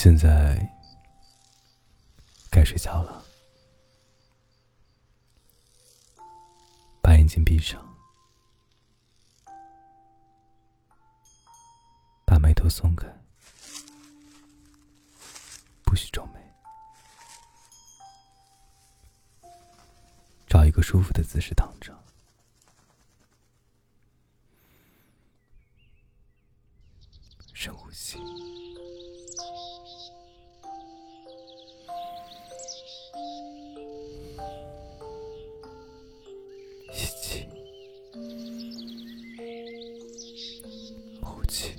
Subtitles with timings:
[0.00, 0.56] 现在
[2.52, 3.24] 该睡觉了，
[7.02, 7.84] 把眼睛闭上，
[12.24, 13.08] 把眉头松开，
[15.82, 16.40] 不许皱眉，
[20.46, 21.97] 找一个舒服的姿势躺着，
[41.48, 41.74] 气。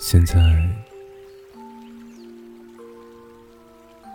[0.00, 0.34] 现在，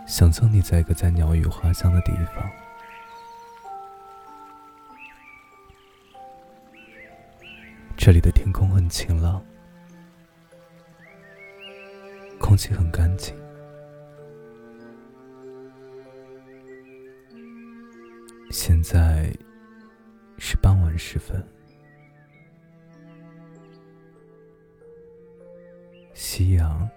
[0.08, 2.50] 想象你在一个在鸟语花香的地方，
[7.96, 9.40] 这里的天空很晴朗，
[12.38, 13.34] 空气很干净。
[18.50, 19.36] 现在
[20.38, 21.46] 是傍晚时分。
[26.14, 26.88] 夕阳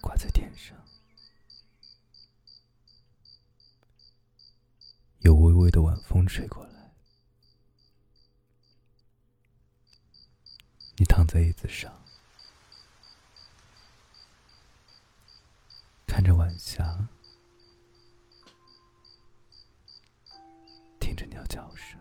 [0.00, 0.76] 挂在天上，
[5.20, 6.90] 有微微的晚风吹过来。
[10.96, 11.92] 你躺在椅子上，
[16.06, 17.08] 看着晚霞，
[21.00, 21.98] 听着鸟叫声。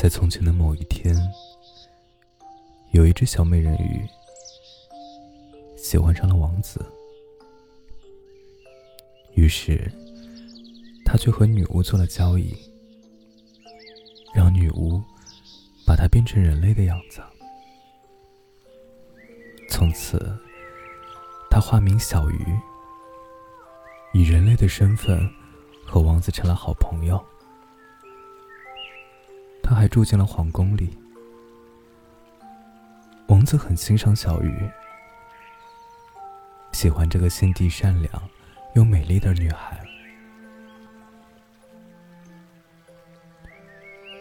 [0.00, 1.14] 在从前的某一天，
[2.92, 4.08] 有一只小美人鱼
[5.76, 6.82] 喜欢上了王子，
[9.34, 9.92] 于是
[11.04, 12.56] 他去和女巫做了交易，
[14.32, 14.98] 让女巫
[15.86, 17.20] 把他变成人类的样子。
[19.68, 20.34] 从此，
[21.50, 22.58] 他化名小鱼，
[24.14, 25.30] 以人类的身份
[25.84, 27.22] 和王子成了好朋友。
[29.70, 30.90] 他还住进了皇宫里。
[33.28, 34.68] 王子很欣赏小鱼，
[36.72, 38.12] 喜欢这个心地善良
[38.74, 39.80] 又美丽的女孩，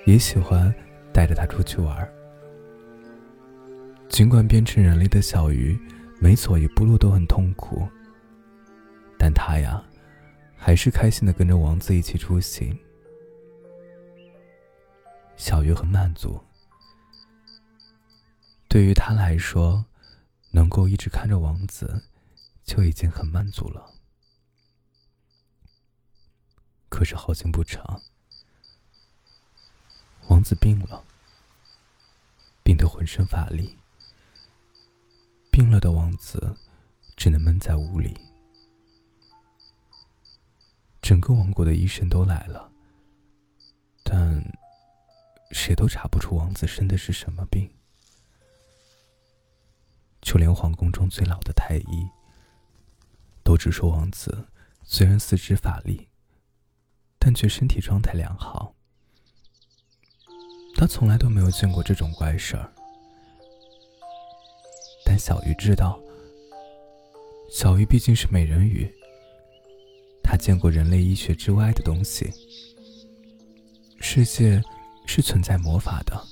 [0.06, 0.72] 也喜欢
[1.12, 2.08] 带着她出去玩。
[4.08, 5.76] 尽管变成人类的小鱼
[6.20, 7.90] 每走一步路都很痛苦，
[9.18, 9.84] 但他呀，
[10.56, 12.78] 还是开心的跟着王子一起出行。
[15.40, 16.44] 小鱼很满足，
[18.68, 19.86] 对于他来说，
[20.52, 22.04] 能够一直看着王子，
[22.66, 23.94] 就已经很满足了。
[26.90, 28.02] 可是好景不长，
[30.28, 31.06] 王子病了，
[32.62, 33.78] 病得浑身乏力。
[35.50, 36.58] 病了的王子
[37.16, 38.20] 只能闷在屋里，
[41.02, 42.70] 整个王国的医生都来了，
[45.52, 47.70] 谁都查不出王子生的是什么病，
[50.22, 52.08] 就连皇宫中最老的太医，
[53.44, 54.48] 都只说王子
[54.84, 56.08] 虽然四肢乏力，
[57.18, 58.76] 但却身体状态良好。
[60.76, 62.72] 他从来都没有见过这种怪事儿。
[65.04, 66.00] 但小鱼知道，
[67.52, 68.90] 小鱼毕竟是美人鱼，
[70.24, 72.32] 她见过人类医学之外的东西，
[74.00, 74.64] 世界。
[75.12, 76.24] 是存在魔法的，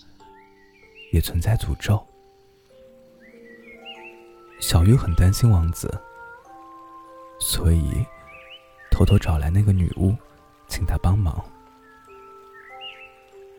[1.11, 1.99] 也存在诅咒。
[4.59, 5.91] 小鱼很担心王子，
[7.39, 8.05] 所以
[8.91, 10.15] 偷偷找来那个女巫，
[10.67, 11.43] 请她帮忙。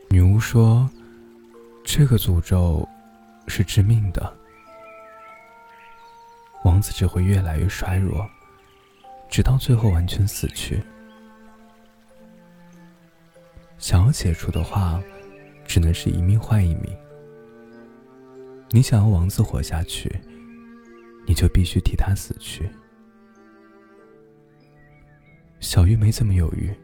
[0.08, 0.88] 女巫说
[1.82, 2.88] ：“这个诅咒
[3.48, 4.32] 是致命的，
[6.62, 8.24] 王子只会越来越衰弱，
[9.28, 10.80] 直到最后完全死去。”
[13.78, 15.00] 想要解除的话，
[15.64, 16.96] 只能是一命换一命。
[18.70, 20.20] 你想要王子活下去，
[21.26, 22.68] 你就必须替他死去。
[25.60, 26.74] 小鱼没怎么犹豫，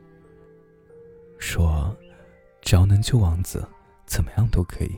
[1.38, 1.94] 说
[2.62, 3.66] ：“只要能救王子，
[4.06, 4.96] 怎么样都可以。”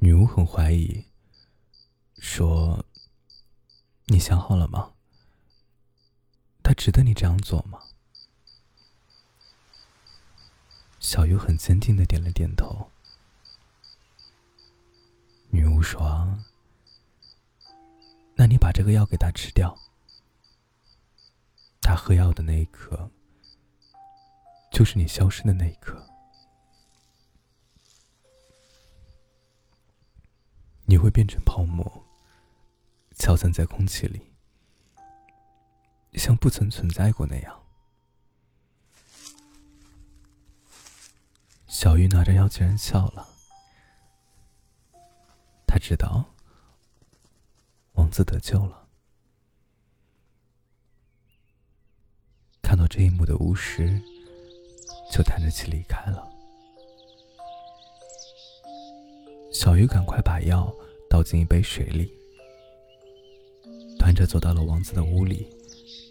[0.00, 1.04] 女巫很怀疑，
[2.18, 2.84] 说
[4.06, 4.92] ：“你想好了吗？
[6.62, 7.78] 他值得你这样做吗？”
[11.00, 12.90] 小鱼很坚定的点了点头。
[15.48, 16.38] 女巫说
[18.36, 19.76] ：“那你把这个药给他吃掉。
[21.80, 23.10] 他喝药的那一刻，
[24.70, 26.06] 就是你消失的那一刻。
[30.84, 32.04] 你会变成泡沫，
[33.12, 34.32] 消散在空气里，
[36.12, 37.56] 像不曾存在过那样。”
[41.80, 43.26] 小鱼拿着药，竟然笑了。
[45.66, 46.22] 他知道，
[47.92, 48.86] 王子得救了。
[52.60, 53.98] 看到这一幕的巫师，
[55.10, 56.30] 就叹着气离开了。
[59.50, 60.70] 小鱼赶快把药
[61.08, 62.12] 倒进一杯水里，
[63.98, 65.48] 端着走到了王子的屋里，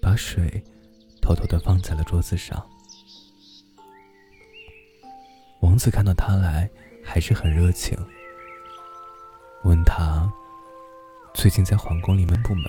[0.02, 0.64] 把水
[1.22, 2.68] 偷偷的放在了桌子上。
[5.80, 6.70] 王子看到他来，
[7.02, 7.98] 还是很热情。
[9.64, 10.30] 问他
[11.34, 12.66] 最近在皇宫里面不闷？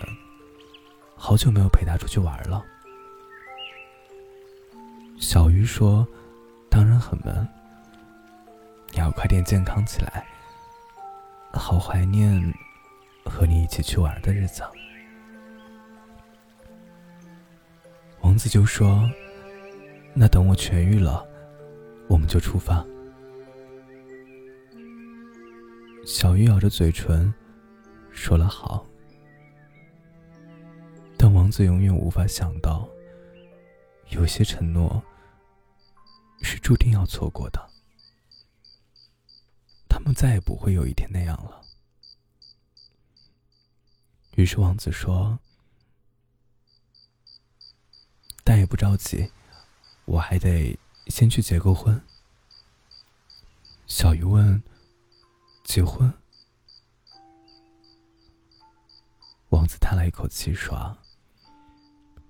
[1.16, 2.64] 好久没有陪他出去玩了。
[5.18, 6.06] 小鱼说
[6.70, 7.48] ：“当然很闷，
[8.92, 10.24] 你要快点健康起来。
[11.52, 12.40] 好怀念
[13.24, 14.62] 和你一起去玩的日子。”
[18.22, 19.10] 王子就说
[20.14, 21.26] ：“那等我痊愈了。”
[22.06, 22.86] 我们就出发。
[26.04, 27.32] 小鱼咬着嘴唇，
[28.10, 28.86] 说了好。
[31.16, 32.88] 但王子永远无法想到，
[34.08, 35.02] 有些承诺
[36.42, 37.70] 是注定要错过的。
[39.88, 41.60] 他们再也不会有一天那样了。
[44.36, 45.38] 于是王子说
[48.42, 49.30] ：“但也不着急，
[50.04, 52.00] 我还得。”先去结个婚。
[53.88, 54.62] 小鱼问
[55.70, 56.12] ：“结婚？”
[59.50, 60.98] 王子叹了一口气说：“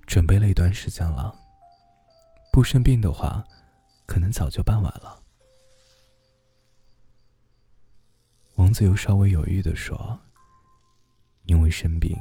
[0.07, 1.35] 准备了一段时间了，
[2.53, 3.43] 不生病的话，
[4.05, 5.23] 可能早就办完了。”
[8.57, 10.21] 王子又稍微犹豫的说
[11.49, 12.15] ：“因为生病，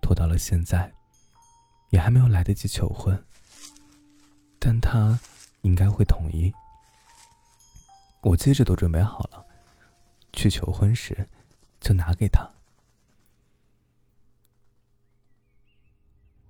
[0.00, 0.94] 拖到了现在，
[1.90, 3.20] 也还没有来得及求婚。
[4.60, 5.18] 但他……”
[5.62, 6.52] 应该会同意。
[8.20, 9.46] 我戒指都准备好了，
[10.32, 11.28] 去求婚时
[11.80, 12.48] 就拿给他。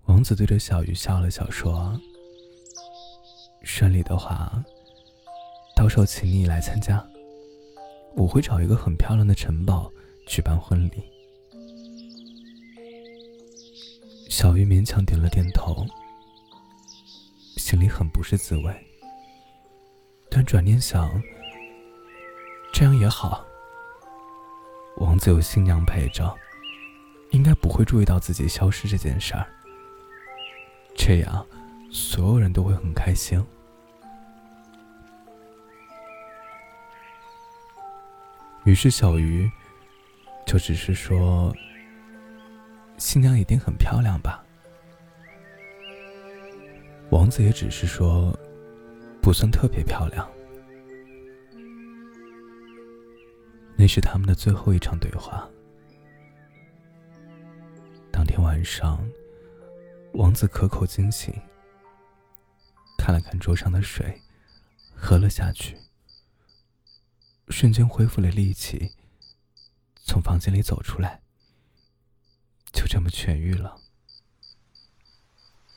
[0.07, 1.99] 王子对着小鱼笑了笑，说
[3.63, 4.63] ：“顺利的话，
[5.75, 7.05] 到时候请你来参加。
[8.15, 9.91] 我会找一个很漂亮的城堡
[10.27, 11.03] 举办婚礼。”
[14.29, 15.87] 小鱼勉强点了点头，
[17.57, 18.87] 心里很不是滋味。
[20.31, 21.23] 但转念想，
[22.73, 23.45] 这样也好。
[24.97, 26.35] 王子有新娘陪着，
[27.31, 29.47] 应该不会注意到自己消失这件事儿。
[30.95, 31.47] 这样，
[31.91, 33.45] 所有人都会很开心。
[38.65, 39.51] 于是小鱼
[40.47, 41.55] 就只是说
[42.99, 44.45] ：“新娘一定很漂亮吧？”
[47.11, 48.37] 王子也只是说。
[49.23, 50.29] 不算特别漂亮。
[53.77, 55.49] 那是他们的最后一场对话。
[58.11, 59.05] 当天晚上，
[60.15, 61.35] 王子可口惊醒，
[62.97, 64.21] 看了看桌上的水，
[64.95, 65.77] 喝了下去，
[67.49, 68.93] 瞬间恢复了力气，
[70.05, 71.21] 从房间里走出来，
[72.73, 73.81] 就这么痊愈了。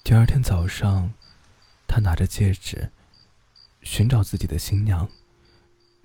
[0.04, 1.14] 第二天早上，
[1.88, 2.92] 他拿着戒指。
[3.82, 5.08] 寻找自己的新娘，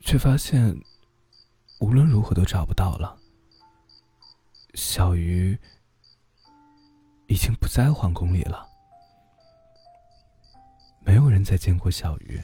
[0.03, 0.79] 却发现
[1.81, 3.19] 无论如何都找不到了。
[4.75, 5.59] 小鱼
[7.27, 8.67] 已经不在皇宫里了，
[11.01, 12.41] 没有人再见过小鱼，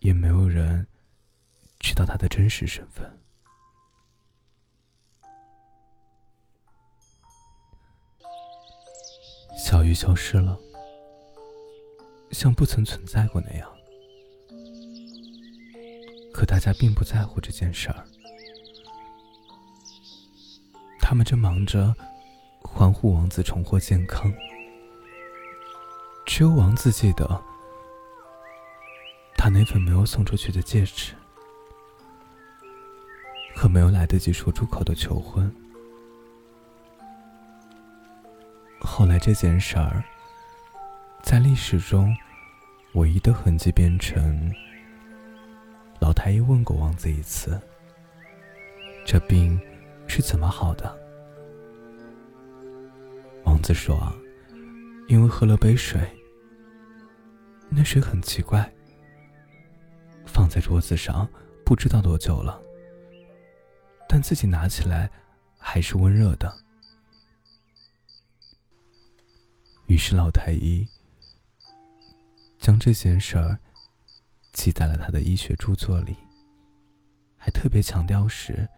[0.00, 0.86] 也没有人
[1.78, 3.18] 知道他的真实身份。
[9.56, 10.58] 小鱼消失了。
[12.32, 13.79] 像不曾存在过那样。
[16.32, 18.04] 可大家并不在乎这件事儿，
[21.00, 21.94] 他们正忙着
[22.62, 24.32] 欢呼王子重获健康。
[26.24, 27.42] 只有王子记得，
[29.36, 31.12] 他那份没有送出去的戒指，
[33.54, 35.52] 和没有来得及说出口的求婚。
[38.80, 40.04] 后来这件事儿，
[41.22, 42.16] 在历史中
[42.94, 44.50] 唯一的痕迹变成，
[46.00, 47.60] 老太医问过王子一次
[49.06, 49.60] ：“这病
[50.08, 50.98] 是怎么好的？”
[53.44, 54.12] 王子说
[55.08, 56.00] ：“因为喝了杯水。”
[57.68, 58.72] 那水很奇怪，
[60.26, 61.28] 放在桌子上
[61.64, 62.60] 不知道多久了，
[64.08, 65.08] 但自己拿起来
[65.56, 66.52] 还是温热的。
[69.86, 70.86] 于是老太医
[72.58, 73.58] 将这件事儿
[74.60, 76.14] 记在了他的医学著作里，
[77.38, 78.68] 还特别强调时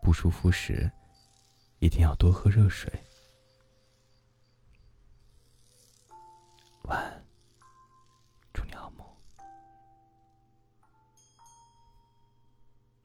[0.00, 0.88] 不舒服时
[1.80, 2.88] 一定要多喝热水。